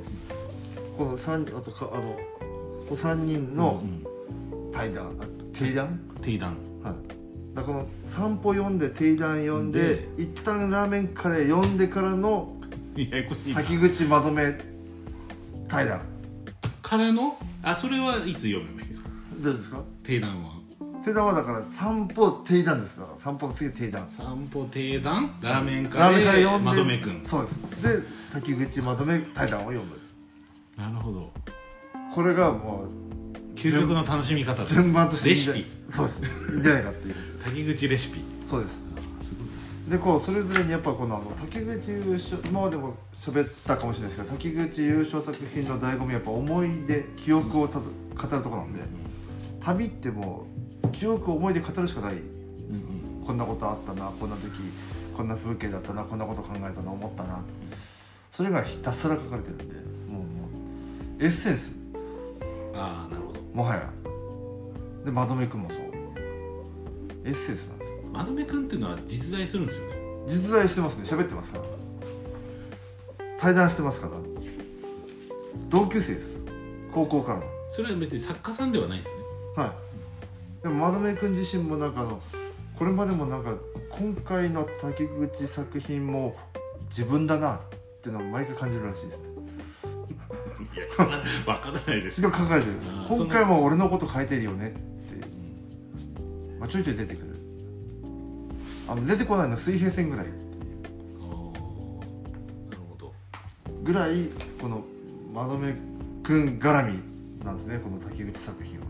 [0.97, 2.17] この三あとかあの
[2.89, 4.03] この3人のうん
[4.73, 6.93] 対談、あ定談定談はい。
[7.55, 12.55] だからこの散歩読んで定談読んでで一旦ラーメンカレー読んでからの
[12.95, 13.61] ややこしいな。
[13.61, 14.53] 滝口まとめ
[15.67, 16.01] 対談。
[16.81, 17.37] からの？
[17.63, 19.09] あそれはいつ読めばいいんですか？
[19.39, 19.81] どうですか？
[20.03, 20.51] 定談は。
[21.03, 23.23] 定談はだから散歩定談ですだから。
[23.23, 27.21] 散歩の次定談散歩定談ラーメンカレレーまとめくん。
[27.25, 28.01] そうです。
[28.01, 29.99] で滝口まとめ対談を読む
[30.77, 31.31] なるほど。
[32.13, 35.65] これがもう究極の楽しみ方だ順番としてレシピ。
[35.89, 36.19] そうです。
[36.51, 37.15] いいんじゃないかっていう。
[37.43, 38.75] 滝口レシピそうです
[39.89, 48.81] でこうそれぞれにやっぱこのあの滝口優勝今までも喋ったかもしれないですけど滝口優勝作品の醍醐味はやっぱ思い出記憶をたと語るところなんで
[49.61, 50.45] 旅っても
[50.83, 52.13] う記憶思い出語るしかない。
[52.13, 54.51] うんうんこんなことあったなこんな時
[55.15, 57.43] こんな風景だったなこんなこと考えたな思ったな。
[58.31, 59.75] それがひたすら書かれてるんで
[61.19, 61.71] エッセンス。
[62.75, 63.41] ああなるほど。
[63.53, 63.89] もはや。
[65.03, 65.79] でまどめくんもそう。
[67.25, 67.91] エッセンスなんです。
[67.91, 69.95] よまとめくんっていうのは実在するんですよね。
[70.27, 71.03] 実在してますね。
[71.05, 71.63] 喋ってますから。
[73.39, 74.13] 対談してますから。
[75.69, 76.35] 同級生です。
[76.91, 77.39] 高校から。
[77.39, 79.15] のそれは別に作家さんではないですね。
[79.55, 80.63] はい。
[80.63, 82.21] でもまどめくん自身もなんかあの
[82.77, 83.55] これまでもなんか
[83.89, 86.35] 今回の滝口作品も
[86.89, 87.59] 自分だなっ
[88.01, 89.26] ていうのを毎回感じるらしいですね
[90.63, 92.21] いやそんなわからないです。
[92.21, 92.73] でも考えてる
[93.09, 94.79] 今回も俺のこと書いてるよねって。
[96.59, 97.37] まあ、ちょいちょい出てくる。
[98.89, 100.25] あの出てこないの水平線ぐらい。
[100.25, 100.45] っていう
[101.21, 101.53] あー
[102.69, 103.13] なるほど。
[103.83, 104.29] ぐらい
[104.61, 104.83] この
[105.33, 105.75] まどめ
[106.23, 106.99] くん絡み
[107.45, 107.79] なんですね。
[107.79, 108.85] この滝口作品は。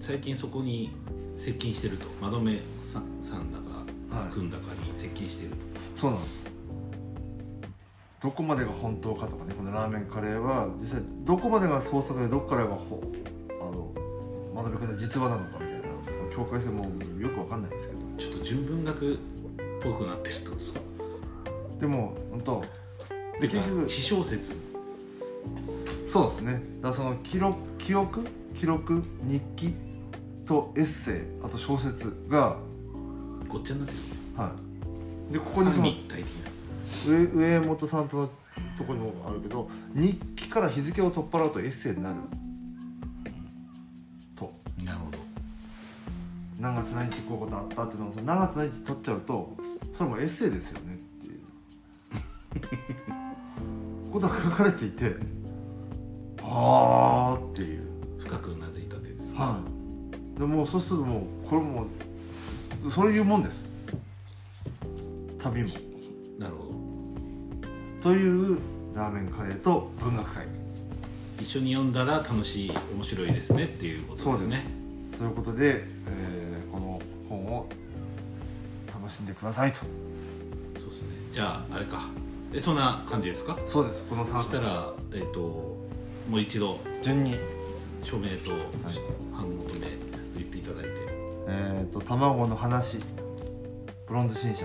[0.00, 0.90] 最近そこに
[1.36, 2.06] 接近してると。
[2.22, 3.84] まどめさんさんだか、
[4.18, 4.32] はい。
[4.32, 5.56] くんだかに接近してると。
[5.94, 6.47] そうなんです
[8.20, 13.02] どこまでが本当かとかねこのラーメンカレーは実際どこまでが創作でどこからがほ
[13.60, 13.92] あの
[14.54, 15.86] 学び君の実話なのかみたいな
[16.34, 16.84] 境界線も
[17.20, 18.00] よくわかんないんですけど。
[18.18, 19.18] ちょっと純文学っ
[19.80, 20.80] ぽくなってるってことですか？
[21.78, 22.64] でも本当
[23.40, 24.50] でで結局私小説。
[26.04, 26.60] そうですね。
[26.80, 28.26] だからその記録記憶？
[28.56, 29.04] 記録？
[29.22, 29.74] 日記？
[30.44, 31.22] とエッセイ？
[31.44, 32.56] あと小説が
[33.46, 33.98] ごっちゃになってる。
[34.42, 34.52] は
[35.30, 35.32] い。
[35.32, 35.84] でここにその
[37.06, 38.26] 上上本さんとの
[38.76, 42.16] ところにもあるけど日記から日付を取っ払うとエッセイになる。
[44.34, 44.52] と。
[44.84, 45.18] なるほど。
[46.58, 49.56] 何月何日こういうことあったっていうのを何月何日取っちゃうと
[49.92, 51.40] それもエッセイですよねっていう。
[54.12, 55.16] ことが書かれていて
[56.42, 57.86] はあっていう。
[58.18, 59.38] 深くうなずいた手ですね。
[59.38, 59.60] は
[60.36, 60.38] い。
[60.38, 61.86] でもうそうするともうこれも
[62.84, 63.64] うそういうもんです。
[65.38, 65.68] 旅も
[68.00, 68.58] という
[68.94, 70.46] ラーメンカレーと文学会。
[71.40, 74.64] 一緒に読んだら楽しい面白いですねっていうことですね。
[75.16, 77.66] そういうことで、えーこの本を
[78.92, 79.78] 楽しんでくださいと。
[79.78, 81.08] そうですね。
[81.32, 82.08] じゃああれか。
[82.52, 83.58] えそんな感じですか？
[83.66, 84.04] そうです。
[84.04, 85.40] このそ3したらえっ、と
[86.28, 87.34] もう一度順に。
[88.04, 88.52] 署名と
[89.34, 89.80] 反応名
[90.36, 90.90] 言っていただいて。
[91.48, 92.98] えー、と卵の話。
[94.06, 94.64] ブロンズ新社。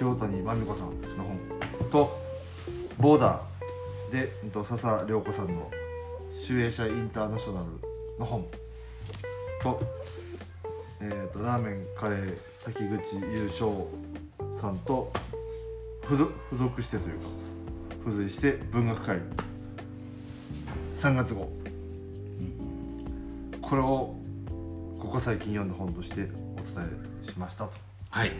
[0.00, 1.27] 塩谷真美子さんの本と
[2.98, 4.12] ボーダー。
[4.12, 5.70] でうんと笹涼子さんの
[6.44, 7.66] 集英社インターナショナル
[8.18, 8.44] の本。
[9.62, 9.80] と,、
[11.00, 13.70] えー、とラーメンカレー滝口優勝
[14.60, 15.12] さんと
[16.04, 17.26] 付属付属してというか
[17.98, 19.18] 付随して文学会。
[20.96, 21.48] 3月号。
[23.60, 24.16] これを
[24.98, 26.22] ここ最近読んだ本として
[26.56, 26.88] お伝
[27.24, 27.72] えしましたと。
[28.10, 28.32] はい。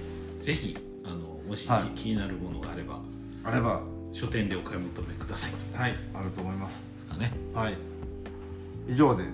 [0.43, 1.85] ぜひあのもし、はい。
[1.91, 2.99] 気になるものがあれば。
[3.45, 5.53] あれば書店でお買い求めください。
[5.77, 6.85] はいあると思います。
[6.95, 7.33] ですかね。
[7.55, 7.77] はい。
[8.89, 9.25] 以上で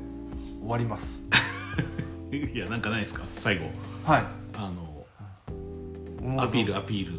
[0.60, 1.20] 終わります。
[2.32, 3.22] いやなんかないですか？
[3.40, 3.66] 最後。
[4.04, 4.24] はい。
[4.54, 7.12] あのアピールアピール、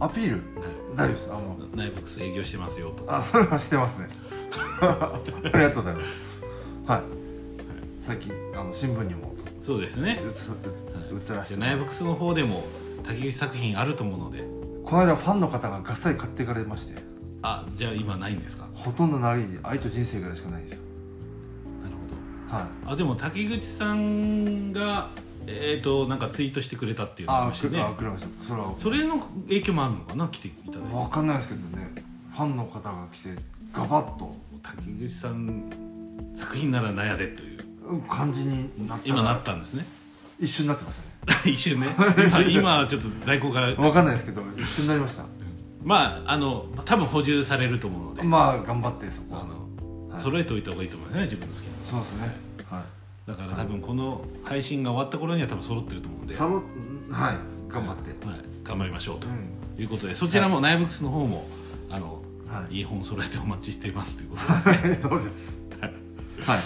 [0.00, 0.60] アピール？
[0.60, 0.76] はい。
[0.96, 1.28] 大丈夫です。
[1.30, 1.58] あの。
[1.74, 3.02] ナイブックス営業してますよと。
[3.04, 4.08] かあそれはしてますね。
[4.80, 6.08] ありがとうございます。
[6.86, 7.02] はい、
[8.02, 10.20] 最近あの新聞にもそうですね。
[10.22, 11.54] 映映映らせて。
[11.54, 12.64] じゃあナイブックスの方でも
[13.02, 14.44] 滝口作品あると思うので
[14.94, 16.94] この間ファンの方ががっさり買っていかれまして。
[17.42, 18.68] あじゃあ今ないんですか？
[18.74, 20.82] ほとんどないに愛と人生ぐらいしかないんですよ。
[21.82, 21.96] なる
[22.48, 22.86] ほはい。
[22.86, 25.08] どあでも滝口さんが
[25.48, 28.28] えっ、となんかツイートしてくれたっていうのがありあくれました。
[28.46, 28.72] それは。
[28.76, 30.28] それの影響もあるのかな？
[30.28, 30.94] 来ていただいて。
[30.94, 31.90] 分かんないですけどね。
[32.30, 33.30] ファンの方が来て
[33.72, 34.36] ガバッと。
[34.62, 35.72] 滝口さん
[36.36, 37.64] 作品なら納屋でという。
[38.08, 39.84] 感じになった今なったんですね。
[40.38, 41.08] 一瞬になってましたね
[41.44, 41.88] 一瞬ね。
[42.28, 43.72] 今今はちょっと在庫が。
[43.74, 45.24] 分かんないですけど一瞬になりました。
[45.82, 49.42] まああの多分補充されると思うので、まあ頑張ってそこは。
[49.42, 49.64] あの
[50.10, 50.22] はい。
[50.22, 52.36] 揃えておいた方がいいと思いますね自分の好きなそうですね。
[52.70, 52.84] は
[53.26, 57.72] だから多分この配信が終わった頃には多分揃ってると思うんで、はい。
[57.72, 58.26] 頑張って。
[58.26, 59.82] はい、頑張りましょうとうん。
[59.82, 61.48] いうことでそちらもナイブックスの方も
[61.90, 62.76] あのはい。
[62.76, 65.00] いい本揃えてお待ちしていますということですね。
[65.02, 65.58] そうです。
[65.80, 65.92] はい。
[66.46, 66.60] はい。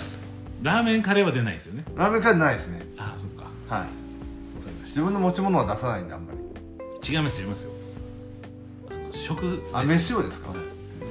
[0.63, 1.85] ラーメンカレーは出ないですよね。
[1.97, 2.83] ラーメンカレーないですね。
[2.99, 3.31] ああそっ
[3.69, 3.75] か。
[3.75, 4.08] はい
[4.99, 6.39] 自分の持ち物は出さないんであんまり。
[7.01, 7.71] た違います違いますよ。
[8.91, 10.49] あの食あ飯をですか？
[10.49, 10.59] はい。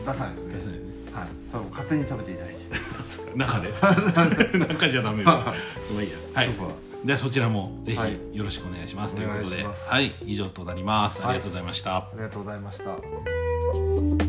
[0.06, 0.54] 出さないですね。
[0.56, 0.72] ですね。
[1.14, 1.28] はい。
[1.54, 2.60] 多分勝手に食べていただいて。
[3.38, 3.74] 中で？
[4.68, 5.56] 中じゃダメだ ま
[6.00, 6.18] あいいや。
[6.34, 6.50] はい。
[7.06, 8.20] ではそちらもぜはい。
[8.34, 9.66] ひよろしくお願いします、ということで。
[9.66, 10.14] はい。
[10.26, 11.30] 以上となります、はい。
[11.30, 11.96] ありがとうございました。
[11.96, 14.27] ありがとうございました